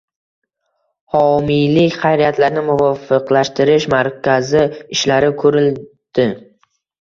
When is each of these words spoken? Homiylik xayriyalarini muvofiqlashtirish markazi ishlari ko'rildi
Homiylik 1.17 1.97
xayriyalarini 2.05 2.63
muvofiqlashtirish 2.69 3.87
markazi 3.95 4.65
ishlari 4.97 5.31
ko'rildi 5.45 6.27